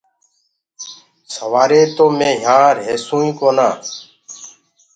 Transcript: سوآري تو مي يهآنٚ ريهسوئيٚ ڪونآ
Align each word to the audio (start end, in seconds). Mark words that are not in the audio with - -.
سوآري 1.35 1.81
تو 1.95 2.05
مي 2.17 2.31
يهآنٚ 2.43 2.75
ريهسوئيٚ 2.77 3.37
ڪونآ 3.39 3.69